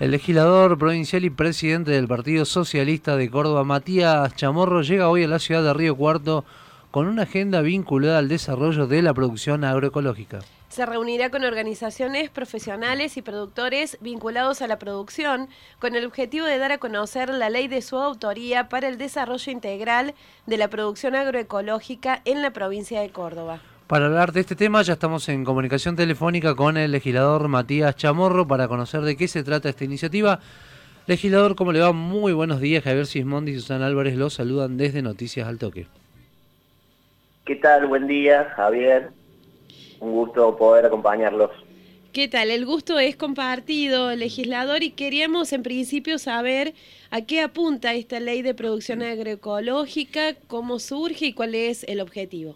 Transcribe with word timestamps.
El 0.00 0.12
legislador 0.12 0.78
provincial 0.78 1.24
y 1.24 1.30
presidente 1.30 1.90
del 1.90 2.06
Partido 2.06 2.44
Socialista 2.44 3.16
de 3.16 3.28
Córdoba, 3.28 3.64
Matías 3.64 4.32
Chamorro, 4.36 4.82
llega 4.82 5.08
hoy 5.08 5.24
a 5.24 5.28
la 5.28 5.40
ciudad 5.40 5.64
de 5.64 5.74
Río 5.74 5.96
Cuarto 5.96 6.44
con 6.92 7.08
una 7.08 7.24
agenda 7.24 7.62
vinculada 7.62 8.18
al 8.18 8.28
desarrollo 8.28 8.86
de 8.86 9.02
la 9.02 9.12
producción 9.12 9.64
agroecológica. 9.64 10.38
Se 10.68 10.86
reunirá 10.86 11.30
con 11.30 11.42
organizaciones 11.42 12.30
profesionales 12.30 13.16
y 13.16 13.22
productores 13.22 13.98
vinculados 14.00 14.62
a 14.62 14.68
la 14.68 14.78
producción 14.78 15.48
con 15.80 15.96
el 15.96 16.06
objetivo 16.06 16.46
de 16.46 16.58
dar 16.58 16.70
a 16.70 16.78
conocer 16.78 17.30
la 17.30 17.50
ley 17.50 17.66
de 17.66 17.82
su 17.82 17.96
autoría 17.96 18.68
para 18.68 18.86
el 18.86 18.98
desarrollo 18.98 19.50
integral 19.50 20.14
de 20.46 20.58
la 20.58 20.68
producción 20.68 21.16
agroecológica 21.16 22.22
en 22.24 22.40
la 22.42 22.52
provincia 22.52 23.00
de 23.00 23.10
Córdoba. 23.10 23.60
Para 23.88 24.04
hablar 24.04 24.32
de 24.32 24.40
este 24.40 24.54
tema 24.54 24.82
ya 24.82 24.92
estamos 24.92 25.26
en 25.30 25.46
comunicación 25.46 25.96
telefónica 25.96 26.54
con 26.54 26.76
el 26.76 26.92
legislador 26.92 27.48
Matías 27.48 27.96
Chamorro 27.96 28.46
para 28.46 28.68
conocer 28.68 29.00
de 29.00 29.16
qué 29.16 29.26
se 29.28 29.42
trata 29.42 29.70
esta 29.70 29.82
iniciativa. 29.82 30.40
Legislador, 31.06 31.56
¿cómo 31.56 31.72
le 31.72 31.80
va? 31.80 31.92
Muy 31.94 32.34
buenos 32.34 32.60
días. 32.60 32.84
Javier 32.84 33.06
Sismondi 33.06 33.52
y 33.52 33.54
Susana 33.54 33.86
Álvarez 33.86 34.14
los 34.16 34.34
saludan 34.34 34.76
desde 34.76 35.00
Noticias 35.00 35.48
al 35.48 35.56
Toque. 35.56 35.86
¿Qué 37.46 37.56
tal? 37.56 37.86
Buen 37.86 38.06
día, 38.06 38.52
Javier. 38.56 39.08
Un 40.00 40.12
gusto 40.12 40.54
poder 40.58 40.84
acompañarlos. 40.84 41.50
¿Qué 42.12 42.28
tal? 42.28 42.50
El 42.50 42.66
gusto 42.66 42.98
es 42.98 43.16
compartido, 43.16 44.14
legislador, 44.14 44.82
y 44.82 44.90
queríamos 44.90 45.54
en 45.54 45.62
principio 45.62 46.18
saber 46.18 46.74
a 47.08 47.22
qué 47.22 47.40
apunta 47.40 47.94
esta 47.94 48.20
ley 48.20 48.42
de 48.42 48.52
producción 48.52 49.00
agroecológica, 49.00 50.34
cómo 50.46 50.78
surge 50.78 51.24
y 51.28 51.32
cuál 51.32 51.54
es 51.54 51.84
el 51.84 52.02
objetivo. 52.02 52.54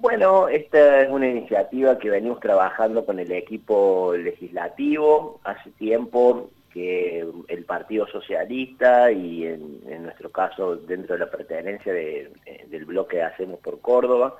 Bueno, 0.00 0.48
esta 0.48 1.02
es 1.02 1.10
una 1.10 1.28
iniciativa 1.28 1.98
que 1.98 2.08
venimos 2.08 2.40
trabajando 2.40 3.04
con 3.04 3.18
el 3.18 3.30
equipo 3.32 4.14
legislativo. 4.16 5.40
Hace 5.44 5.70
tiempo 5.72 6.48
que 6.72 7.26
el 7.48 7.64
Partido 7.64 8.06
Socialista 8.06 9.12
y 9.12 9.44
en, 9.44 10.02
nuestro 10.02 10.30
caso 10.30 10.76
dentro 10.76 11.16
de 11.16 11.18
la 11.26 11.30
pertenencia 11.30 11.92
del 11.92 12.84
bloque 12.86 13.22
Hacemos 13.22 13.60
por 13.60 13.82
Córdoba, 13.82 14.36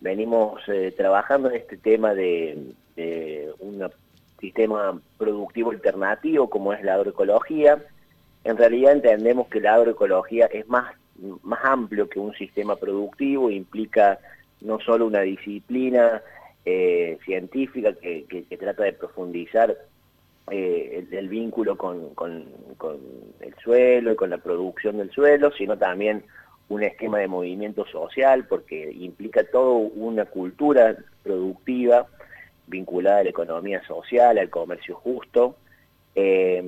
venimos 0.00 0.62
eh, 0.68 0.94
trabajando 0.96 1.50
en 1.50 1.56
este 1.56 1.76
tema 1.76 2.14
de, 2.14 2.72
un 3.58 3.86
sistema 4.40 4.98
productivo 5.18 5.72
alternativo 5.72 6.48
como 6.48 6.72
es 6.72 6.82
la 6.82 6.94
agroecología. 6.94 7.84
En 8.44 8.56
realidad 8.56 8.92
entendemos 8.92 9.48
que 9.48 9.60
la 9.60 9.74
agroecología 9.74 10.46
es 10.46 10.66
más, 10.68 10.94
más 11.42 11.60
amplio 11.64 12.08
que 12.08 12.18
un 12.18 12.32
sistema 12.32 12.76
productivo, 12.76 13.50
implica 13.50 14.18
no 14.64 14.80
solo 14.80 15.06
una 15.06 15.20
disciplina 15.20 16.22
eh, 16.64 17.18
científica 17.24 17.92
que, 17.94 18.46
trata 18.58 18.84
de 18.84 18.92
profundizar 18.92 19.76
eh, 20.50 21.04
el, 21.10 21.28
vínculo 21.28 21.76
con, 21.76 22.10
el 23.40 23.54
suelo 23.62 24.12
y 24.12 24.16
con 24.16 24.30
la 24.30 24.38
producción 24.38 24.98
del 24.98 25.10
suelo, 25.10 25.52
sino 25.52 25.76
también 25.76 26.24
un 26.68 26.82
esquema 26.82 27.18
de 27.18 27.28
movimiento 27.28 27.84
social, 27.86 28.46
porque 28.46 28.90
implica 28.92 29.44
toda 29.44 29.74
una 29.94 30.24
cultura 30.24 30.96
productiva 31.22 32.06
vinculada 32.66 33.18
a 33.18 33.24
la 33.24 33.30
economía 33.30 33.82
social, 33.84 34.38
al 34.38 34.48
comercio 34.48 34.94
justo, 34.96 35.56
eh, 36.14 36.62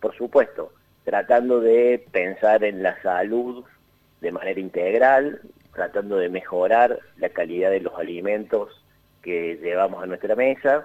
por 0.00 0.14
supuesto, 0.16 0.72
tratando 1.04 1.60
de 1.60 2.04
pensar 2.10 2.64
en 2.64 2.82
la 2.82 3.00
salud 3.02 3.64
de 4.20 4.32
manera 4.32 4.60
integral, 4.60 5.40
tratando 5.72 6.16
de 6.16 6.28
mejorar 6.28 6.98
la 7.16 7.28
calidad 7.28 7.70
de 7.70 7.80
los 7.80 7.94
alimentos 7.98 8.82
que 9.22 9.58
llevamos 9.62 10.02
a 10.02 10.06
nuestra 10.06 10.34
mesa 10.34 10.84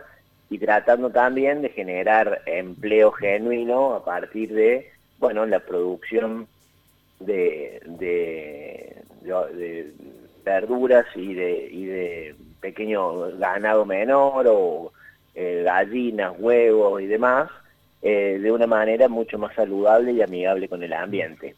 y 0.50 0.60
tratando 0.60 1.10
también 1.10 1.62
de 1.62 1.70
generar 1.70 2.42
empleo 2.46 3.12
genuino 3.12 3.96
a 3.96 4.06
partir 4.06 4.54
de 4.54 4.92
bueno 5.18 5.46
la 5.46 5.60
producción 5.60 6.48
de, 7.20 7.82
verduras 10.44 11.06
y 11.16 11.34
de, 11.34 11.70
y 11.72 11.86
de 11.86 12.36
pequeño 12.62 13.32
ganado 13.38 13.86
menor 13.86 14.46
o 14.48 14.92
eh, 15.34 15.64
gallinas, 15.66 16.34
huevos 16.38 17.02
y 17.02 17.08
demás, 17.08 17.50
eh, 18.02 18.40
de 18.40 18.52
una 18.52 18.68
manera 18.68 19.10
mucho 19.10 19.40
más 19.40 19.56
saludable 19.56 20.12
y 20.12 20.22
amigable 20.22 20.70
con 20.70 20.84
el 20.84 20.94
ambiente 20.94 21.56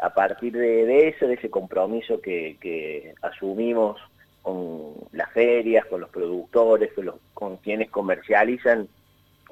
a 0.00 0.10
partir 0.10 0.52
de, 0.52 1.08
eso, 1.08 1.26
de 1.26 1.34
ese 1.34 1.50
compromiso 1.50 2.20
que, 2.20 3.14
asumimos 3.22 4.00
con 4.42 4.94
las 5.12 5.30
ferias, 5.32 5.84
con 5.86 6.00
los 6.00 6.10
productores, 6.10 6.92
con, 6.92 7.06
los, 7.06 7.16
con 7.34 7.56
quienes 7.56 7.90
comercializan 7.90 8.88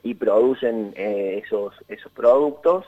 y 0.02 0.14
producen 0.14 0.94
eh, 0.96 1.42
esos, 1.44 1.74
esos 1.88 2.12
productos, 2.12 2.86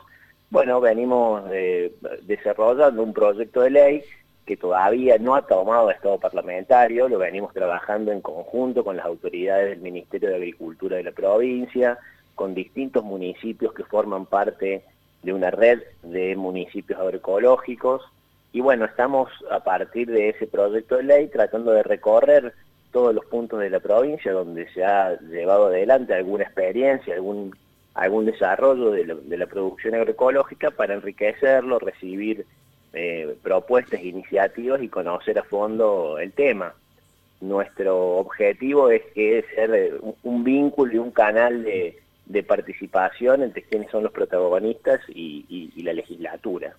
bueno, 0.51 0.81
venimos 0.81 1.43
eh, 1.53 1.93
desarrollando 2.23 3.03
un 3.03 3.13
proyecto 3.13 3.61
de 3.61 3.71
ley 3.71 4.03
que 4.47 4.57
todavía 4.57 5.19
no 5.19 5.35
ha 5.35 5.43
tomado 5.43 5.91
estado 5.91 6.19
parlamentario, 6.19 7.07
lo 7.07 7.19
venimos 7.19 7.53
trabajando 7.53 8.13
en 8.13 8.23
conjunto 8.23 8.83
con 8.83 8.97
las 8.97 9.05
autoridades 9.05 9.69
del 9.69 9.81
Ministerio 9.81 10.31
de 10.31 10.37
Agricultura 10.37 10.97
de 10.97 11.03
la 11.03 11.13
provincia, 11.13 11.99
con 12.35 12.55
distintos 12.55 13.05
municipios 13.05 13.75
que 13.75 13.85
forman 13.85 14.25
parte 14.25 14.85
de 15.23 15.33
una 15.33 15.51
red 15.51 15.83
de 16.03 16.37
municipios 16.37 16.99
agroecológicos. 16.99 18.03
Y 18.53 18.61
bueno, 18.61 18.85
estamos 18.85 19.31
a 19.51 19.61
partir 19.61 20.11
de 20.11 20.31
ese 20.31 20.47
proyecto 20.47 20.97
de 20.97 21.03
ley 21.03 21.29
tratando 21.29 21.73
de 21.73 21.83
recorrer 21.83 22.55
todos 22.93 23.15
los 23.15 23.25
puntos 23.27 23.61
de 23.61 23.71
la 23.71 23.81
provincia 23.81 24.33
donde 24.33 24.69
se 24.73 24.85
ha 24.85 25.19
llevado 25.21 25.67
adelante 25.67 26.15
alguna 26.15 26.45
experiencia, 26.45 27.15
algún, 27.15 27.55
algún 27.95 28.25
desarrollo 28.25 28.91
de, 28.91 29.37
la 29.37 29.47
producción 29.47 29.95
agroecológica 29.95 30.71
para 30.71 30.95
enriquecerlo, 30.95 31.79
recibir 31.79 32.47
eh, 32.95 33.37
propuestas, 33.43 34.03
iniciativas 34.03 34.83
y 34.83 34.89
conocer 34.89 35.39
a 35.39 35.43
fondo 35.43 36.19
el 36.19 36.33
tema. 36.33 36.75
Nuestro 37.41 38.17
objetivo 38.17 38.91
es 38.91 39.03
que 39.15 39.45
ser 39.55 40.01
un 40.23 40.43
vínculo 40.43 40.93
y 40.93 40.99
un 40.99 41.11
canal 41.11 41.63
de, 41.63 41.99
de 42.29 42.43
participación 42.43 43.43
entre 43.43 43.63
quienes 43.63 43.91
son 43.91 44.03
los 44.03 44.13
protagonistas 44.13 45.01
y, 45.09 45.83
la 45.83 45.93
legislatura. 45.95 46.75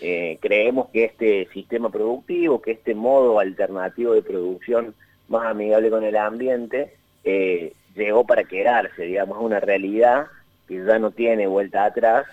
Eh, 0.00 0.38
creemos 0.40 0.90
que 0.90 1.04
este 1.04 1.48
sistema 1.52 1.90
productivo, 1.90 2.62
que 2.62 2.72
este 2.72 2.94
modo 2.94 3.40
alternativo 3.40 4.14
de 4.14 4.22
producción 4.22 4.94
más 5.28 5.46
amigable 5.46 5.90
con 5.90 6.04
el 6.04 6.16
ambiente, 6.16 6.94
eh, 7.24 7.72
llegó 7.96 8.24
para 8.24 8.44
quedarse, 8.44 9.02
digamos, 9.02 9.38
una 9.40 9.58
realidad 9.58 10.26
que 10.68 10.84
ya 10.84 10.98
no 11.00 11.10
tiene 11.10 11.48
vuelta 11.48 11.84
atrás 11.84 12.26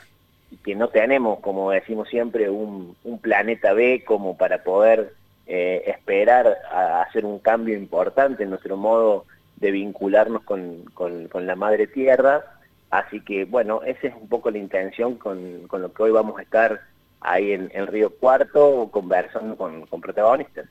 y 0.52 0.58
que 0.58 0.76
no 0.76 0.90
tenemos, 0.90 1.40
como 1.40 1.72
decimos 1.72 2.08
siempre, 2.10 2.50
un, 2.52 2.96
planeta 3.22 3.74
B 3.74 4.04
como 4.06 4.38
para 4.38 4.64
poder 4.64 5.14
eh, 5.48 5.84
esperar 5.88 6.58
a 6.72 7.02
hacer 7.02 7.26
un 7.26 7.40
cambio 7.40 7.76
importante 7.76 8.44
en 8.44 8.52
nuestro 8.52 8.78
modo 8.78 9.26
de 9.58 9.72
vincularnos 9.72 10.44
con, 10.44 10.84
con, 10.94 11.46
la 11.46 11.56
madre 11.56 11.88
tierra. 11.88 12.44
Así 12.90 13.22
que 13.22 13.46
bueno, 13.46 13.82
esa 13.84 14.08
es 14.08 14.14
un 14.16 14.28
poco 14.28 14.52
la 14.52 14.58
intención 14.58 15.16
con, 15.16 15.68
con 15.68 15.82
lo 15.82 15.94
que 15.94 16.04
hoy 16.04 16.12
vamos 16.12 16.40
a 16.40 16.44
estar 16.44 16.82
ahí 17.22 17.52
en, 17.52 17.72
el 17.74 17.88
Río 17.88 18.12
Cuarto 18.12 18.90
conversando 18.92 19.56
con, 19.56 19.86
con 19.88 20.02
protagonistas. 20.02 20.68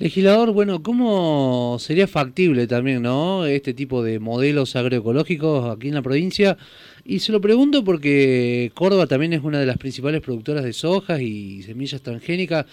Legislador, 0.00 0.52
bueno, 0.52 0.82
¿cómo 0.82 1.76
sería 1.78 2.08
factible 2.08 2.66
también, 2.66 3.02
no, 3.02 3.44
este 3.44 3.74
tipo 3.74 4.02
de 4.02 4.18
modelos 4.18 4.74
agroecológicos 4.74 5.70
aquí 5.70 5.88
en 5.88 5.94
la 5.94 6.00
provincia? 6.00 6.56
Y 7.04 7.18
se 7.18 7.32
lo 7.32 7.40
pregunto 7.42 7.84
porque 7.84 8.72
Córdoba 8.74 9.06
también 9.06 9.34
es 9.34 9.42
una 9.42 9.60
de 9.60 9.66
las 9.66 9.76
principales 9.76 10.22
productoras 10.22 10.64
de 10.64 10.72
sojas 10.72 11.20
y 11.20 11.62
semillas 11.64 12.00
transgénicas 12.00 12.64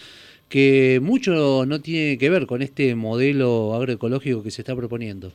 que 0.49 0.99
mucho 1.01 1.65
no 1.65 1.81
tiene 1.81 2.17
que 2.17 2.29
ver 2.29 2.47
con 2.47 2.61
este 2.61 2.95
modelo 2.95 3.73
agroecológico 3.73 4.43
que 4.43 4.51
se 4.51 4.61
está 4.61 4.75
proponiendo. 4.75 5.31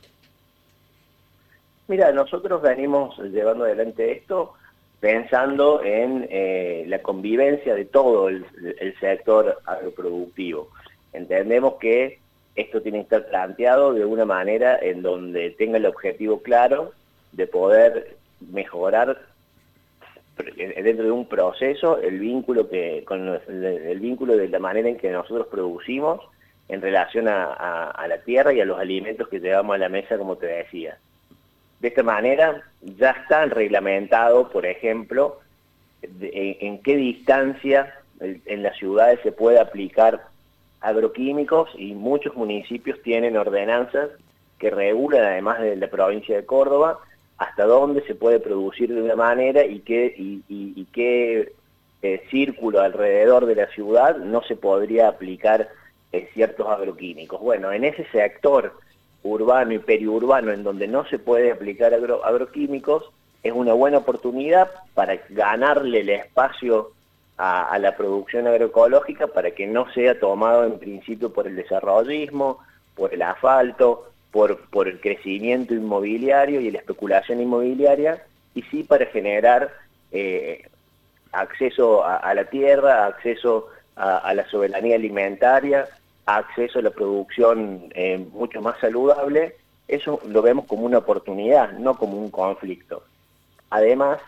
Mira, 1.87 2.11
nosotros 2.11 2.61
venimos 2.61 3.17
llevando 3.19 3.65
adelante 3.65 4.11
esto 4.11 4.53
pensando 4.99 5.83
en 5.83 6.27
eh, 6.29 6.85
la 6.87 7.01
convivencia 7.01 7.75
de 7.75 7.83
todo 7.83 8.29
el, 8.29 8.45
sector 9.01 9.59
agroproductivo. 9.65 10.69
Entendemos 11.11 11.73
que 11.73 12.19
esto 12.55 12.81
tiene 12.81 12.99
que 12.99 13.03
estar 13.03 13.27
planteado 13.27 13.93
de 13.93 14.05
una 14.05 14.23
manera 14.23 14.79
en 14.81 15.01
donde 15.01 15.51
tenga 15.51 15.77
el 15.77 15.87
objetivo 15.87 16.41
claro 16.41 16.93
de 17.33 17.47
poder 17.47 18.15
mejorar 18.51 19.21
dentro 20.37 21.05
de 21.05 21.11
un 21.11 21.27
proceso 21.27 21.99
el 21.99 22.19
vínculo 22.19 22.67
que 22.67 23.05
el, 23.07 23.99
vínculo 23.99 24.35
de 24.35 24.47
la 24.47 24.59
manera 24.59 24.89
en 24.89 24.97
que 24.97 25.11
nosotros 25.11 25.47
producimos 25.47 26.21
en 26.69 26.81
relación 26.81 27.27
a, 27.27 28.05
la 28.07 28.17
tierra 28.19 28.53
y 28.53 28.61
a 28.61 28.65
los 28.65 28.79
alimentos 28.79 29.27
que 29.27 29.39
llevamos 29.39 29.75
a 29.75 29.79
la 29.79 29.89
mesa, 29.89 30.17
como 30.17 30.37
te 30.37 30.47
decía. 30.47 30.97
De 31.79 31.89
esta 31.89 32.03
manera 32.03 32.63
ya 32.81 33.11
está 33.11 33.45
reglamentado, 33.45 34.49
por 34.49 34.65
ejemplo, 34.65 35.39
en, 36.01 36.81
qué 36.81 36.95
distancia 36.95 37.93
en 38.19 38.63
las 38.63 38.77
ciudades 38.77 39.19
se 39.21 39.31
puede 39.31 39.59
aplicar 39.59 40.25
agroquímicos 40.81 41.69
y 41.77 41.93
muchos 41.93 42.35
municipios 42.35 43.01
tienen 43.03 43.37
ordenanzas 43.37 44.09
que 44.57 44.69
regulan, 44.69 45.23
además 45.23 45.59
de 45.61 45.75
la 45.75 45.87
provincia 45.87 46.35
de 46.35 46.45
Córdoba, 46.45 46.99
hasta 47.43 47.65
dónde 47.65 48.01
se 48.03 48.15
puede 48.15 48.39
producir 48.39 48.93
de 48.93 49.01
una 49.01 49.15
manera 49.15 49.65
y 49.65 49.79
qué, 49.79 51.53
eh, 52.01 52.23
círculo 52.29 52.81
alrededor 52.81 53.45
de 53.45 53.55
la 53.55 53.67
ciudad 53.67 54.17
no 54.17 54.41
se 54.43 54.55
podría 54.55 55.07
aplicar 55.07 55.69
eh, 56.11 56.29
ciertos 56.33 56.67
agroquímicos. 56.67 57.39
Bueno, 57.39 57.71
en 57.71 57.85
ese 57.85 58.05
sector 58.11 58.73
urbano 59.23 59.73
y 59.73 59.79
periurbano 59.79 60.51
en 60.51 60.63
donde 60.63 60.87
no 60.87 61.05
se 61.05 61.19
puede 61.19 61.51
aplicar 61.51 61.93
agroquímicos, 61.93 63.09
es 63.41 63.53
una 63.53 63.73
buena 63.73 63.99
oportunidad 63.99 64.69
para 64.93 65.17
ganarle 65.29 66.01
el 66.01 66.09
espacio 66.09 66.91
a, 67.37 67.77
la 67.79 67.95
producción 67.97 68.47
agroecológica 68.47 69.27
para 69.27 69.51
que 69.51 69.67
no 69.67 69.91
sea 69.91 70.19
tomado 70.19 70.65
en 70.65 70.79
principio 70.79 71.33
por 71.33 71.47
el 71.47 71.55
desarrollismo, 71.55 72.59
por 72.95 73.13
el 73.13 73.21
asfalto, 73.21 74.12
por, 74.33 74.87
el 74.87 74.99
crecimiento 74.99 75.75
inmobiliario 75.75 76.59
y 76.59 76.71
la 76.71 76.79
especulación 76.79 77.39
inmobiliaria, 77.39 78.23
y 78.55 78.63
sí 78.63 78.83
para 78.83 79.05
generar 79.05 79.71
eh, 80.11 80.67
acceso 81.31 82.03
a, 82.03 82.33
la 82.33 82.45
tierra, 82.45 83.05
acceso 83.05 83.67
a, 83.95 84.33
la 84.33 84.45
soberanía 84.49 84.95
alimentaria, 84.95 85.87
acceso 86.25 86.79
a 86.79 86.81
la 86.81 86.89
producción 86.89 87.91
eh, 87.93 88.25
mucho 88.33 88.59
más 88.61 88.79
saludable, 88.79 89.55
eso 89.87 90.19
lo 90.27 90.41
vemos 90.41 90.65
como 90.65 90.85
una 90.85 90.97
oportunidad, 90.97 91.71
no 91.73 91.95
como 91.95 92.17
un 92.17 92.31
conflicto. 92.31 93.03
Además, 93.69 94.19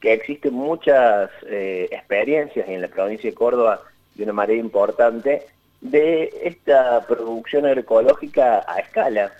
que 0.00 0.12
existen 0.12 0.52
muchas 0.52 1.30
eh, 1.46 1.88
experiencias 1.90 2.68
en 2.68 2.82
la 2.82 2.88
provincia 2.88 3.30
de 3.30 3.34
Córdoba 3.34 3.80
de 4.14 4.24
una 4.24 4.34
manera 4.34 4.60
importante 4.60 5.46
de 5.80 6.30
esta 6.42 7.06
producción 7.06 7.64
agroecológica 7.64 8.64
a 8.66 8.80
escala, 8.80 9.32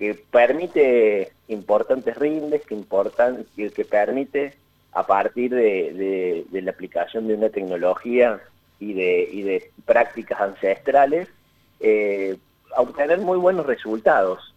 que 0.00 0.14
permite 0.14 1.30
importantes 1.48 2.16
rindes, 2.16 2.64
que, 2.64 2.72
importan, 2.72 3.44
que, 3.54 3.84
permite 3.84 4.54
a 4.92 5.06
partir 5.06 5.54
de, 5.54 6.46
la 6.50 6.70
aplicación 6.70 7.28
de 7.28 7.34
una 7.34 7.50
tecnología 7.50 8.40
y 8.78 8.94
de, 8.94 9.70
prácticas 9.84 10.40
ancestrales, 10.40 11.28
eh, 11.80 12.38
obtener 12.78 13.18
muy 13.18 13.36
buenos 13.36 13.66
resultados. 13.66 14.54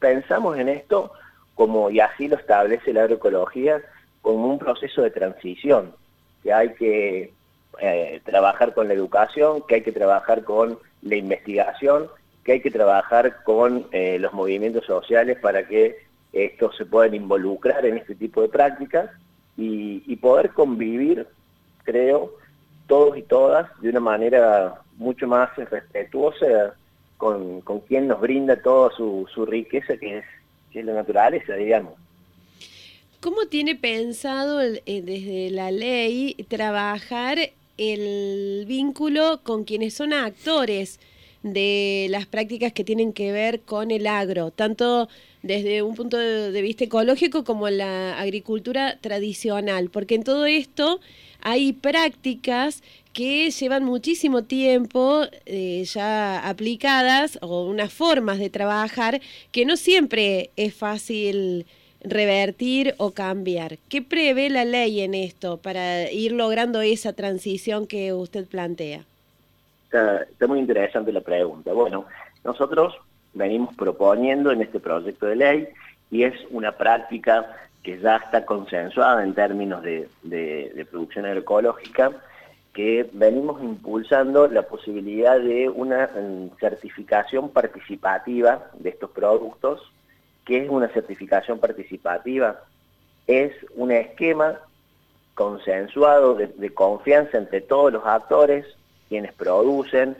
Pensamos 0.00 0.58
en 0.58 0.68
esto 0.68 1.12
como, 1.54 1.88
y 1.88 2.00
así 2.00 2.26
lo 2.26 2.34
establece 2.34 2.92
la 2.92 3.02
agroecología, 3.02 3.80
como 4.20 4.48
un 4.48 4.58
proceso 4.58 5.02
de 5.02 5.12
transición, 5.12 5.94
que 6.42 6.52
hay 6.52 6.74
que 6.74 7.32
eh, 7.80 8.20
trabajar 8.24 8.74
con 8.74 8.88
la 8.88 8.94
educación, 8.94 9.62
que 9.68 9.76
hay 9.76 9.82
que 9.82 9.92
trabajar 9.92 10.42
con 10.42 10.76
la 11.02 11.14
investigación, 11.14 12.08
que 12.44 12.52
hay 12.52 12.60
que 12.60 12.70
trabajar 12.70 13.42
con 13.44 13.86
eh, 13.92 14.18
los 14.18 14.32
movimientos 14.32 14.84
sociales 14.84 15.38
para 15.40 15.66
que 15.66 15.96
estos 16.32 16.76
se 16.76 16.86
puedan 16.86 17.14
involucrar 17.14 17.84
en 17.86 17.98
este 17.98 18.14
tipo 18.14 18.42
de 18.42 18.48
prácticas 18.48 19.10
y, 19.56 20.16
poder 20.16 20.50
convivir, 20.50 21.26
creo, 21.84 22.34
todos 22.86 23.18
y 23.18 23.22
todas 23.22 23.68
de 23.80 23.90
una 23.90 24.00
manera 24.00 24.80
mucho 24.96 25.26
más 25.26 25.54
respetuosa 25.56 26.74
con, 27.16 27.60
quien 27.86 28.08
nos 28.08 28.20
brinda 28.20 28.56
toda 28.56 28.90
su, 28.96 29.46
riqueza, 29.46 29.96
que 29.96 30.18
es, 30.18 30.24
que 30.72 30.80
es 30.80 30.86
la 30.86 30.94
naturaleza, 30.94 31.54
digamos. 31.54 31.94
¿Cómo 33.20 33.46
tiene 33.46 33.76
pensado 33.76 34.60
eh, 34.60 34.80
desde 34.86 35.50
la 35.50 35.70
ley 35.70 36.34
trabajar 36.48 37.38
el 37.78 38.64
vínculo 38.66 39.40
con 39.44 39.64
quienes 39.64 39.94
son 39.94 40.12
actores 40.12 40.98
de 41.42 42.06
las 42.10 42.26
prácticas 42.26 42.72
que 42.72 42.84
tienen 42.84 43.12
que 43.12 43.32
ver 43.32 43.60
con 43.60 43.90
el 43.90 44.06
agro, 44.06 44.50
tanto 44.50 45.08
desde 45.42 45.82
un 45.82 45.94
punto 45.94 46.16
de 46.16 46.62
vista 46.62 46.84
ecológico 46.84 47.44
como 47.44 47.68
la 47.68 48.18
agricultura 48.18 48.98
tradicional? 49.00 49.90
Porque 49.90 50.14
en 50.14 50.24
todo 50.24 50.46
esto 50.46 51.00
hay 51.40 51.72
prácticas 51.72 52.82
que 53.12 53.50
llevan 53.50 53.84
muchísimo 53.84 54.44
tiempo 54.44 55.24
eh, 55.44 55.84
ya 55.84 56.48
aplicadas 56.48 57.38
o 57.42 57.66
unas 57.66 57.92
formas 57.92 58.38
de 58.38 58.48
trabajar 58.48 59.20
que 59.50 59.66
no 59.66 59.76
siempre 59.76 60.50
es 60.56 60.74
fácil 60.74 61.66
revertir 62.00 62.94
o 62.98 63.10
cambiar. 63.10 63.78
¿Qué 63.88 64.02
prevé 64.02 64.50
la 64.50 64.64
ley 64.64 65.00
en 65.00 65.14
esto 65.14 65.58
para 65.58 66.10
ir 66.10 66.32
logrando 66.32 66.80
esa 66.80 67.12
transición 67.12 67.86
que 67.86 68.12
usted 68.12 68.46
plantea? 68.46 69.06
Está, 69.92 70.46
muy 70.46 70.58
interesante 70.58 71.12
la 71.12 71.20
pregunta. 71.20 71.72
Bueno, 71.72 72.06
nosotros 72.44 72.94
venimos 73.34 73.74
proponiendo 73.74 74.50
en 74.50 74.62
este 74.62 74.80
proyecto 74.80 75.26
de 75.26 75.36
ley 75.36 75.68
y 76.10 76.24
es 76.24 76.34
una 76.50 76.72
práctica 76.72 77.56
que 77.82 77.98
ya 77.98 78.16
está 78.16 78.44
consensuada 78.44 79.22
en 79.22 79.34
términos 79.34 79.82
de, 79.82 80.08
producción 80.90 81.26
agroecológica, 81.26 82.12
que 82.72 83.08
venimos 83.12 83.62
impulsando 83.62 84.48
la 84.48 84.62
posibilidad 84.62 85.38
de 85.38 85.68
una 85.68 86.06
mm, 86.06 86.58
certificación 86.58 87.50
participativa 87.50 88.70
de 88.78 88.90
estos 88.90 89.10
productos 89.10 89.92
¿Qué 90.44 90.64
es 90.64 90.68
una 90.68 90.88
certificación 90.88 91.58
participativa? 91.58 92.60
Es 93.26 93.52
un 93.76 93.92
esquema 93.92 94.58
consensuado 95.34 96.34
de, 96.34 96.74
confianza 96.74 97.38
entre 97.38 97.60
todos 97.60 97.92
los 97.92 98.04
actores, 98.04 98.66
quienes 99.12 99.34
producen, 99.34 100.16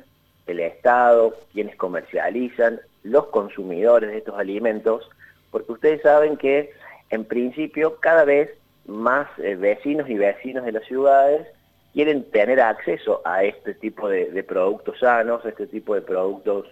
el 0.46 0.60
Estado, 0.60 1.34
quienes 1.50 1.76
comercializan, 1.76 2.78
los 3.04 3.28
consumidores 3.28 4.10
de 4.10 4.18
estos 4.18 4.38
alimentos, 4.38 5.08
porque 5.50 5.72
ustedes 5.72 6.02
saben 6.02 6.36
que 6.36 6.74
en 7.08 7.24
principio 7.24 7.96
cada 8.00 8.26
vez 8.26 8.50
más 8.84 9.26
eh, 9.38 9.54
vecinos 9.54 10.10
y 10.10 10.14
vecinos 10.14 10.66
de 10.66 10.72
las 10.72 10.84
ciudades 10.84 11.46
quieren 11.94 12.22
tener 12.30 12.60
acceso 12.60 13.22
a 13.24 13.44
este 13.44 13.72
tipo 13.72 14.10
de, 14.10 14.26
de 14.30 14.42
productos 14.42 14.98
sanos, 14.98 15.42
a 15.46 15.48
este 15.48 15.66
tipo 15.66 15.94
de 15.94 16.02
productos 16.02 16.66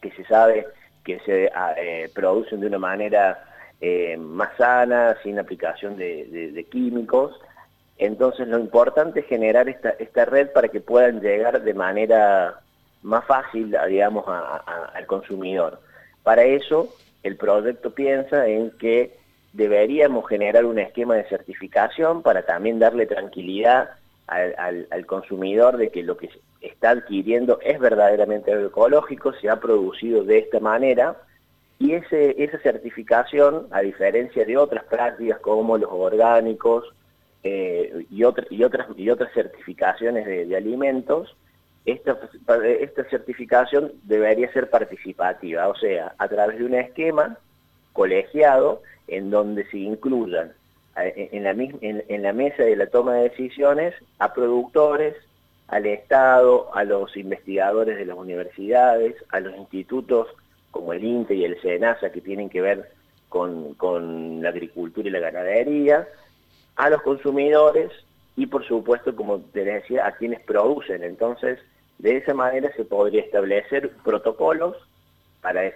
que 0.00 0.12
se 0.12 0.24
sabe 0.26 0.64
que 1.02 1.18
se 1.26 1.50
ah, 1.52 1.74
eh, 1.76 2.08
producen 2.14 2.60
de 2.60 2.68
una 2.68 2.78
manera 2.78 3.44
eh, 3.80 4.16
más 4.16 4.56
sana, 4.56 5.16
sin 5.24 5.40
aplicación 5.40 5.96
de, 5.96 6.64
químicos. 6.70 7.34
Entonces 7.98 8.46
lo 8.46 8.58
importante 8.58 9.20
es 9.20 9.26
generar 9.26 9.68
esta, 9.68 10.24
red 10.24 10.50
para 10.52 10.68
que 10.68 10.80
puedan 10.80 11.20
llegar 11.20 11.62
de 11.62 11.74
manera 11.74 12.60
más 13.02 13.24
fácil, 13.26 13.76
digamos, 13.88 14.24
al 14.26 15.06
consumidor. 15.06 15.80
Para 16.22 16.44
eso, 16.44 16.94
el 17.22 17.36
proyecto 17.36 17.90
piensa 17.90 18.46
en 18.46 18.70
que 18.78 19.18
deberíamos 19.52 20.28
generar 20.28 20.64
un 20.64 20.78
esquema 20.78 21.16
de 21.16 21.28
certificación 21.28 22.22
para 22.22 22.42
también 22.42 22.78
darle 22.78 23.06
tranquilidad 23.06 23.90
al, 24.28 25.06
consumidor 25.06 25.78
de 25.78 25.90
que 25.90 26.02
lo 26.02 26.16
que 26.16 26.30
está 26.60 26.90
adquiriendo 26.90 27.58
es 27.62 27.80
verdaderamente 27.80 28.52
agroecológico, 28.52 29.32
se 29.32 29.48
ha 29.48 29.58
producido 29.58 30.22
de 30.22 30.38
esta 30.38 30.60
manera, 30.60 31.16
y 31.80 31.94
esa 31.94 32.58
certificación, 32.58 33.68
a 33.70 33.80
diferencia 33.80 34.44
de 34.44 34.56
otras 34.56 34.84
prácticas 34.84 35.38
como 35.40 35.78
los 35.78 35.90
orgánicos 35.90 36.92
eh, 37.42 38.06
y, 38.10 38.18
y, 38.18 38.24
otras, 38.24 38.48
y 38.96 39.10
otras 39.10 39.32
certificaciones 39.32 40.26
de, 40.26 40.56
alimentos, 40.56 41.36
esta, 41.84 42.18
esta 42.64 43.04
certificación 43.08 43.92
debería 44.02 44.52
ser 44.52 44.68
participativa, 44.68 45.68
o 45.68 45.76
sea, 45.76 46.14
a 46.18 46.28
través 46.28 46.58
de 46.58 46.64
un 46.64 46.74
esquema 46.74 47.38
colegiado 47.92 48.82
en 49.06 49.30
donde 49.30 49.64
se 49.70 49.78
incluyan 49.78 50.52
en 50.96 51.44
la, 51.44 51.50
en, 51.50 52.22
la 52.22 52.32
mesa 52.32 52.64
de 52.64 52.76
la 52.76 52.86
toma 52.86 53.14
de 53.14 53.28
decisiones 53.28 53.94
a 54.18 54.34
productores, 54.34 55.14
al 55.68 55.86
Estado, 55.86 56.74
a 56.74 56.82
los 56.84 57.16
investigadores 57.16 57.98
de 57.98 58.06
las 58.06 58.16
universidades, 58.16 59.14
a 59.30 59.40
los 59.40 59.56
institutos 59.56 60.28
como 60.70 60.92
el 60.92 61.04
INTE 61.04 61.34
y 61.34 61.44
el 61.44 61.60
SENASA 61.60 62.10
que 62.10 62.20
tienen 62.20 62.48
que 62.48 62.60
ver 62.60 62.90
con, 63.28 63.74
con, 63.74 64.42
la 64.42 64.48
agricultura 64.48 65.08
y 65.08 65.10
la 65.10 65.20
ganadería, 65.20 66.08
a 66.78 66.88
los 66.88 67.02
consumidores 67.02 67.90
y 68.36 68.46
por 68.46 68.64
supuesto, 68.66 69.14
como 69.14 69.40
te 69.40 69.64
decía, 69.64 70.06
a 70.06 70.12
quienes 70.12 70.40
producen. 70.40 71.02
Entonces, 71.02 71.58
de 71.98 72.16
esa 72.16 72.32
manera 72.34 72.72
se 72.76 72.84
podría 72.84 73.22
establecer 73.22 73.90
protocolos 74.04 74.76
para, 75.42 75.72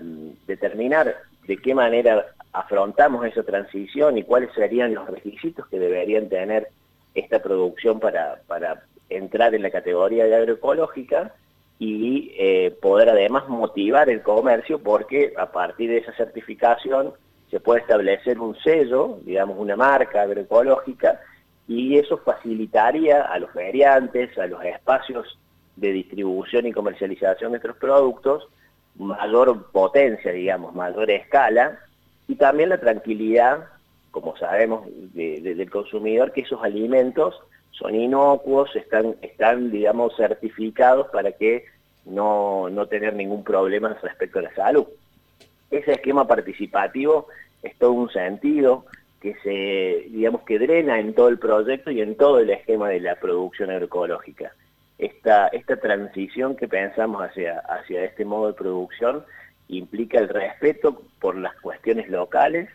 mm, 0.00 0.46
determinar 0.46 1.16
de 1.46 1.56
qué 1.56 1.74
manera 1.74 2.26
afrontamos 2.52 3.24
esa 3.26 3.42
transición 3.42 4.18
y 4.18 4.22
cuáles 4.22 4.52
serían 4.52 4.94
los 4.94 5.08
requisitos 5.08 5.66
que 5.66 5.78
deberían 5.78 6.28
tener 6.28 6.68
esta 7.14 7.40
producción 7.42 7.98
para, 7.98 8.40
para 8.46 8.82
entrar 9.08 9.54
en 9.54 9.62
la 9.62 9.70
categoría 9.70 10.26
de 10.26 10.36
agroecológica 10.36 11.32
y 11.78 12.34
eh, 12.38 12.76
poder 12.82 13.08
además 13.08 13.48
motivar 13.48 14.10
el 14.10 14.22
comercio 14.22 14.78
porque 14.78 15.32
a 15.38 15.50
partir 15.52 15.90
de 15.90 15.98
esa 15.98 16.12
certificación 16.12 17.14
se 17.54 17.60
puede 17.60 17.82
establecer 17.82 18.40
un 18.40 18.56
sello, 18.56 19.20
digamos 19.22 19.56
una 19.60 19.76
marca 19.76 20.22
agroecológica 20.22 21.20
y 21.68 21.96
eso 21.96 22.18
facilitaría 22.18 23.22
a 23.22 23.38
los 23.38 23.52
feriantes, 23.52 24.36
a 24.38 24.48
los 24.48 24.64
espacios 24.64 25.38
de 25.76 25.92
distribución 25.92 26.66
y 26.66 26.72
comercialización 26.72 27.52
de 27.52 27.58
estos 27.58 27.76
productos 27.76 28.48
mayor 28.96 29.70
potencia, 29.70 30.32
digamos, 30.32 30.74
mayor 30.74 31.08
escala 31.12 31.78
y 32.26 32.34
también 32.34 32.70
la 32.70 32.78
tranquilidad 32.78 33.68
como 34.10 34.36
sabemos 34.36 34.88
del 35.12 35.70
consumidor, 35.70 36.32
que 36.32 36.40
esos 36.40 36.60
alimentos 36.60 37.40
son 37.70 37.94
inocuos, 37.94 38.74
están, 38.74 39.14
están 39.22 39.70
digamos, 39.70 40.16
certificados 40.16 41.06
para 41.12 41.30
que 41.30 41.66
no, 42.04 42.68
no 42.68 42.86
tener 42.86 43.14
ningún 43.14 43.44
problema 43.44 43.96
respecto 44.02 44.40
a 44.40 44.42
la 44.42 44.54
salud. 44.56 44.86
Ese 45.70 45.92
esquema 45.92 46.26
participativo 46.26 47.28
es 47.64 47.76
todo 47.78 47.92
un 47.92 48.10
sentido 48.10 48.84
que 49.20 49.34
se, 49.42 50.10
digamos, 50.10 50.42
que 50.42 50.58
drena 50.58 51.00
en 51.00 51.14
todo 51.14 51.28
el 51.28 51.38
proyecto 51.38 51.90
y 51.90 52.02
en 52.02 52.14
todo 52.14 52.40
el 52.40 52.50
esquema 52.50 52.90
de 52.90 53.00
la 53.00 53.16
producción 53.16 53.70
agroecológica. 53.70 54.52
Esta, 54.98 55.50
transición 55.80 56.56
que 56.56 56.68
pensamos 56.68 57.22
hacia, 57.22 57.62
este 58.04 58.24
modo 58.26 58.48
de 58.48 58.52
producción 58.52 59.24
implica 59.68 60.18
el 60.18 60.28
respeto 60.28 61.02
por 61.20 61.36
las 61.36 61.58
cuestiones 61.60 62.10
locales, 62.10 62.68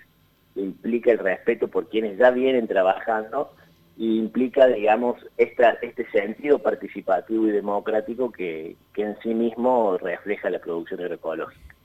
implica 0.55 1.12
el 1.12 1.19
respeto 1.19 1.67
por 1.67 1.88
quienes 1.88 2.17
ya 2.17 2.31
vienen 2.31 2.67
trabajando 2.67 3.53
y 3.96 4.17
implica, 4.17 4.65
digamos, 4.67 5.24
este 5.38 6.10
sentido 6.12 6.58
participativo 6.60 7.48
y 7.48 7.51
democrático 7.51 8.31
que 8.31 8.75
en 8.96 9.17
sí 9.22 9.36
mismo 9.36 10.00
refleja 10.00 10.50
la 10.50 10.60
producción 10.60 11.01
agroecológica. 11.01 11.79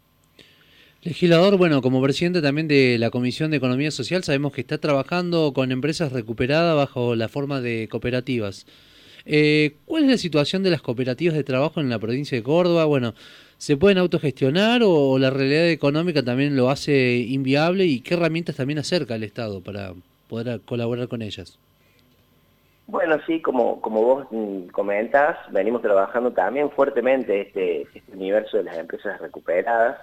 Legislador, 1.04 1.58
bueno, 1.58 1.82
como 1.82 2.00
presidente 2.00 2.40
también 2.40 2.66
de 2.66 2.96
la 2.99 3.11
Comisión 3.11 3.50
de 3.50 3.58
Economía 3.58 3.90
Social, 3.90 4.25
sabemos 4.25 4.54
que 4.54 4.62
está 4.62 4.78
trabajando 4.78 5.52
con 5.52 5.70
empresas 5.70 6.12
recuperadas 6.12 6.75
bajo 6.75 7.14
la 7.14 7.28
forma 7.28 7.61
de 7.61 7.88
cooperativas. 7.90 8.64
Eh, 9.26 9.76
¿Cuál 9.84 10.04
es 10.04 10.11
la 10.11 10.16
situación 10.16 10.62
de 10.62 10.70
las 10.70 10.80
cooperativas 10.80 11.34
de 11.34 11.44
trabajo 11.44 11.80
en 11.80 11.90
la 11.90 11.99
provincia 11.99 12.38
de 12.38 12.42
Córdoba? 12.42 12.87
Bueno, 12.87 13.12
¿se 13.58 13.76
pueden 13.76 13.99
autogestionar 13.99 14.80
o 14.82 15.18
la 15.18 15.28
realidad 15.28 15.68
económica 15.68 16.23
también 16.23 16.56
lo 16.56 16.70
hace 16.70 17.16
inviable? 17.18 17.84
¿Y 17.84 18.00
qué 18.00 18.14
herramientas 18.14 18.56
también 18.56 18.78
acerca 18.78 19.16
el 19.16 19.25
Estado 19.25 19.61
para 19.61 19.92
poder 20.30 20.62
colaborar 20.62 21.08
con 21.08 21.20
ellas? 21.20 21.58
Bueno, 22.87 23.18
sí, 23.26 23.42
como, 23.42 23.78
como 23.82 24.02
vos 24.02 24.26
comentas, 24.73 25.37
venimos 25.50 25.82
trabajando 25.82 26.30
también 26.30 26.70
fuertemente 26.70 27.42
este, 27.42 27.82
este 27.82 28.02
universo 28.11 28.56
de 28.56 28.64
las 28.64 28.78
empresas 28.78 29.20
recuperadas. 29.20 29.99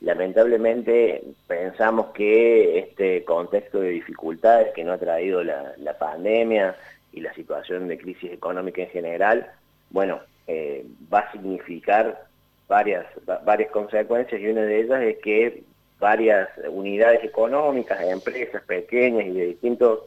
Lamentablemente 0.00 1.22
pensamos 1.46 2.08
que 2.08 2.78
este 2.78 3.24
contexto 3.24 3.80
de 3.80 3.90
dificultades 3.90 4.74
que 4.74 4.84
no 4.84 4.92
ha 4.92 4.98
traído 4.98 5.42
la, 5.42 5.98
pandemia, 5.98 6.76
y 7.12 7.20
la 7.20 7.32
situación 7.32 7.88
de 7.88 7.96
crisis 7.96 8.30
económica 8.30 8.82
en 8.82 8.90
general, 8.90 9.50
bueno, 9.90 10.20
eh, 10.46 10.84
va 11.12 11.20
a 11.20 11.32
significar 11.32 12.26
varias, 12.68 13.06
varias 13.44 13.70
consecuencias 13.70 14.40
y 14.40 14.48
una 14.48 14.62
de 14.62 14.80
ellas 14.80 15.02
es 15.02 15.18
que 15.22 15.62
varias 15.98 16.48
unidades 16.68 17.24
económicas, 17.24 18.02
empresas 18.02 18.62
pequeñas 18.64 19.26
y 19.26 19.30
de, 19.30 19.46
distintos, 19.46 20.00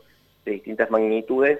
de 0.46 0.52
distintas 0.52 0.92
magnitudes 0.92 1.60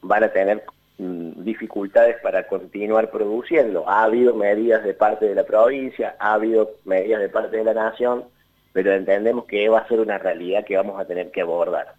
van 0.00 0.24
a 0.24 0.32
tener 0.32 0.64
dificultades 0.98 2.16
para 2.22 2.46
continuar 2.46 3.10
produciendo. 3.10 3.88
Ha 3.88 4.04
habido 4.04 4.34
medidas 4.34 4.84
de 4.84 4.94
parte 4.94 5.26
de 5.26 5.34
la 5.34 5.44
provincia, 5.44 6.16
ha 6.18 6.34
habido 6.34 6.72
medidas 6.84 7.20
de 7.20 7.28
parte 7.28 7.56
de 7.56 7.64
la 7.64 7.74
nación, 7.74 8.24
pero 8.72 8.92
entendemos 8.92 9.46
que 9.46 9.68
va 9.68 9.80
a 9.80 9.88
ser 9.88 10.00
una 10.00 10.18
realidad 10.18 10.64
que 10.64 10.76
vamos 10.76 11.00
a 11.00 11.04
tener 11.04 11.30
que 11.30 11.40
abordar. 11.40 11.94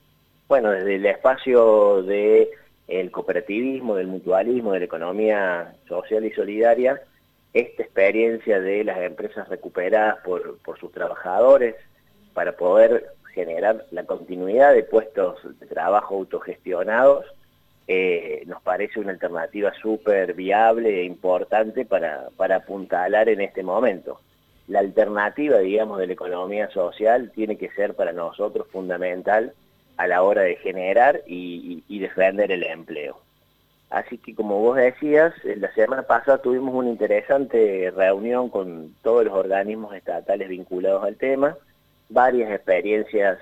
Bueno, 0.48 0.72
desde 0.72 0.96
el 0.96 1.06
espacio 1.06 2.04
de 2.04 2.50
el 2.88 3.12
cooperativismo, 3.12 3.96
del 3.96 4.08
mutualismo, 4.08 4.74
de 4.74 4.80
la 4.80 4.86
economía 4.86 5.76
social 5.88 6.26
y 6.26 6.32
solidaria, 6.32 7.02
esta 7.54 7.84
experiencia 7.84 8.60
de 8.60 8.84
las 8.84 9.00
empresas 9.00 9.48
recuperadas 9.48 10.18
por, 10.24 10.60
sus 10.80 10.92
trabajadores 10.92 11.76
para 12.34 12.54
poder 12.54 13.14
generar 13.34 13.86
la 13.92 14.06
continuidad 14.06 14.74
de 14.74 14.84
puestos 14.84 15.40
de 15.60 15.66
trabajo 15.68 16.16
autogestionados, 16.16 17.26
eh, 17.88 18.44
nos 18.46 18.62
parece 18.62 19.00
una 19.00 19.12
alternativa 19.12 19.74
súper 19.82 20.34
viable 20.34 21.02
e 21.02 21.04
importante 21.04 21.86
para, 21.86 22.30
para 22.38 22.58
apuntalar 22.58 23.30
en 23.30 23.42
este 23.42 23.64
momento. 23.64 24.22
La 24.68 24.80
alternativa, 24.80 25.60
digamos, 25.60 26.00
de 26.00 26.08
la 26.08 26.14
economía 26.14 26.70
social 26.70 27.32
tiene 27.36 27.58
que 27.58 27.70
ser 27.72 27.96
para 27.96 28.14
nosotros 28.14 28.68
fundamental 28.72 29.54
a 29.98 30.08
la 30.08 30.24
hora 30.24 30.42
de 30.44 30.56
generar 30.58 31.22
y, 31.28 31.84
defender 32.00 32.52
el 32.52 32.64
empleo. 32.64 33.18
Así 33.90 34.18
que 34.18 34.36
como 34.36 34.60
vos 34.60 34.76
decías, 34.76 35.34
la 35.44 35.72
semana 35.74 36.04
pasada 36.04 36.40
tuvimos 36.40 36.74
una 36.74 36.90
interesante 36.90 37.92
reunión 37.96 38.50
con 38.50 38.94
todos 39.04 39.24
los 39.24 39.34
organismos 39.34 39.96
estatales 39.96 40.50
vinculados 40.50 41.04
al 41.04 41.16
tema, 41.16 41.56
varias 42.10 42.52
experiencias 42.52 43.38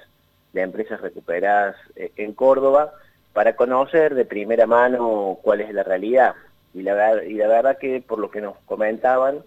de 0.53 0.61
empresas 0.61 1.01
recuperadas 1.01 1.75
eh, 1.95 2.11
en 2.17 2.33
Córdoba, 2.33 2.93
para 3.33 3.55
conocer 3.55 4.15
de 4.15 4.25
primera 4.25 4.65
mano 4.67 5.39
cuál 5.41 5.61
es 5.61 5.73
la 5.73 5.83
realidad. 5.83 6.35
Y 6.73 6.83
la, 6.83 6.93
verdad 6.95 7.77
que 7.77 8.01
por 8.01 8.19
lo 8.19 8.31
que 8.31 8.41
nos 8.41 8.57
comentaban, 8.65 9.39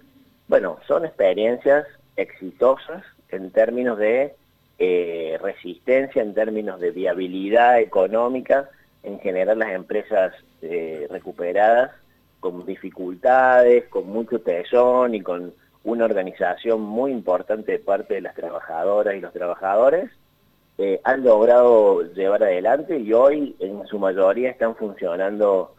bueno, 0.49 0.79
son 0.87 1.05
experiencias 1.05 1.87
exitosas 2.17 3.03
en 3.31 3.51
términos 3.51 3.99
de 3.99 4.35
eh, 4.79 5.39
resistencia 5.41 6.23
en 6.23 6.35
términos 6.35 6.81
de 6.81 6.91
viabilidad 6.91 7.81
económica, 7.81 8.69
en 9.03 9.21
general 9.21 9.59
las 9.59 9.73
empresas 9.73 10.35
eh, 10.63 11.07
recuperadas 11.11 11.93
con 12.41 12.67
dificultades, 12.67 13.85
con 13.89 14.07
mucho 14.09 14.41
tesón 14.41 15.15
y 15.15 15.23
con 15.23 15.55
una 15.83 16.05
organización 16.05 16.81
muy 16.81 17.13
importante 17.13 17.73
de 17.73 17.79
parte 17.79 18.15
de 18.15 18.21
las 18.23 18.35
trabajadoras 18.35 19.15
y 19.15 19.21
los 19.21 19.33
trabajadores, 19.33 20.11
eh, 20.79 21.01
han 21.05 21.25
logrado 21.25 22.03
llevar 22.15 22.43
adelante 22.43 22.99
y 22.99 23.13
hoy 23.13 23.57
en 23.61 23.87
su 23.87 23.99
mayoría 23.99 24.51
están 24.51 24.75
funcionando 24.77 25.75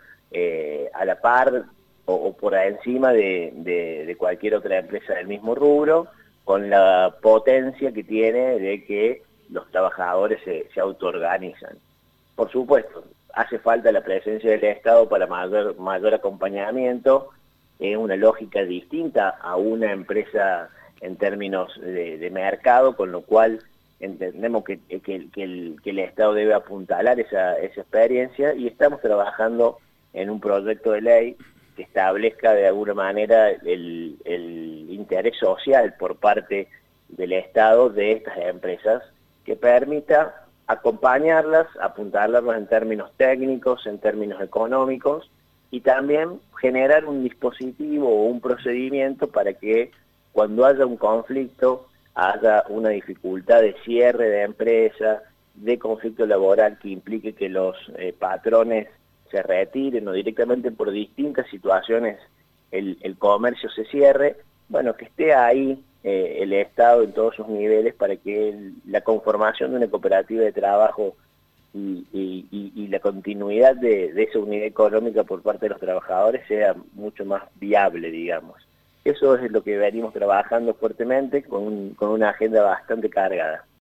a 0.93 1.05
la 1.05 1.21
par 1.21 1.63
o, 2.03 2.33
por 2.33 2.55
encima 2.55 3.13
de 3.13 4.15
cualquier 4.19 4.55
otra 4.55 4.79
empresa 4.79 5.13
del 5.13 5.27
mismo 5.27 5.55
rubro, 5.55 6.07
con 6.43 6.69
la 6.69 7.15
potencia 7.21 7.91
que 7.91 8.03
tiene 8.03 8.59
de 8.59 8.83
que 8.85 9.23
los 9.49 9.69
trabajadores 9.71 10.39
se, 10.43 10.67
se 10.73 10.79
autoorganizan. 10.79 11.77
Por 12.35 12.51
supuesto, 12.51 13.03
hace 13.33 13.59
falta 13.59 13.91
la 13.91 14.01
presencia 14.01 14.51
del 14.51 14.63
Estado 14.63 15.09
para 15.09 15.27
mayor, 15.27 15.77
mayor 15.77 16.13
acompañamiento, 16.13 17.29
es 17.79 17.97
una 17.97 18.15
lógica 18.15 18.63
distinta 18.63 19.29
a 19.29 19.57
una 19.57 19.91
empresa 19.91 20.69
en 21.01 21.17
términos 21.17 21.77
de, 21.81 22.29
mercado, 22.31 22.95
con 22.95 23.11
lo 23.11 23.21
cual 23.21 23.61
entendemos 23.99 24.63
que, 24.63 24.79
que, 24.79 25.15
el, 25.15 25.31
que, 25.81 25.89
el, 25.89 25.99
Estado 25.99 26.33
debe 26.33 26.53
apuntalar 26.53 27.19
esa, 27.19 27.57
esa 27.57 27.81
experiencia 27.81 28.53
y 28.53 28.67
estamos 28.67 29.01
trabajando 29.01 29.77
en 30.13 30.29
un 30.29 30.39
proyecto 30.39 30.91
de 30.91 31.01
ley 31.01 31.37
que 31.75 31.83
establezca 31.83 32.53
de 32.53 32.67
alguna 32.67 32.93
manera 32.93 33.49
el, 33.49 34.17
interés 34.89 35.37
social 35.37 35.93
por 35.99 36.15
parte 36.17 36.67
del 37.09 37.33
Estado 37.33 37.89
de 37.89 38.13
estas 38.13 38.37
empresas 38.37 39.03
que 39.43 39.55
permita 39.55 40.45
acompañarlas, 40.67 41.67
apuntarlas 41.79 42.43
en 42.57 42.67
términos 42.67 43.11
técnicos, 43.17 43.85
en 43.85 43.99
términos 43.99 44.41
económicos 44.41 45.29
y 45.69 45.81
también 45.81 46.39
generar 46.59 47.05
un 47.05 47.23
dispositivo 47.23 48.09
o 48.09 48.25
un 48.25 48.41
procedimiento 48.41 49.27
para 49.27 49.53
que 49.53 49.91
cuando 50.31 50.65
haya 50.65 50.85
un 50.85 50.97
conflicto 50.97 51.87
haya 52.15 52.63
una 52.69 52.89
dificultad 52.89 53.61
de 53.61 53.75
cierre 53.83 54.29
de 54.29 54.43
empresa, 54.43 55.21
de 55.53 55.77
conflicto 55.77 56.25
laboral 56.25 56.79
que 56.79 56.89
implique 56.89 57.33
que 57.33 57.49
los 57.49 57.75
eh, 57.97 58.13
patrones 58.17 58.87
se 59.29 59.41
retiren 59.43 60.07
o 60.07 60.11
directamente 60.11 60.71
por 60.71 60.91
distintas 60.91 61.47
situaciones 61.49 62.19
el, 62.71 63.15
comercio 63.17 63.69
se 63.69 63.85
cierre, 63.85 64.37
bueno, 64.67 64.95
que 64.95 65.05
esté 65.05 65.33
ahí 65.33 65.81
eh, 66.03 66.39
el 66.41 66.53
Estado 66.53 67.03
en 67.03 67.13
todos 67.13 67.35
sus 67.35 67.47
niveles 67.47 67.93
para 67.93 68.15
que 68.15 68.71
la 68.85 69.01
conformación 69.01 69.71
de 69.71 69.77
una 69.77 69.87
cooperativa 69.87 70.43
de 70.43 70.51
trabajo 70.51 71.15
y, 71.73 72.87
la 72.89 72.99
continuidad 72.99 73.75
de, 73.75 74.13
esa 74.23 74.39
unidad 74.39 74.65
económica 74.65 75.23
por 75.23 75.41
parte 75.41 75.65
de 75.65 75.71
los 75.71 75.79
trabajadores 75.79 76.47
sea 76.47 76.75
mucho 76.93 77.25
más 77.25 77.43
viable, 77.59 78.09
digamos. 78.09 78.64
Eso 79.05 79.35
es 79.35 79.51
lo 79.51 79.63
que 79.63 79.77
venimos 79.77 80.13
trabajando 80.13 80.73
fuertemente 80.73 81.43
con 81.43 81.95
una 81.99 82.29
agenda 82.31 82.63
bastante 82.63 83.09
cargada. 83.09 83.65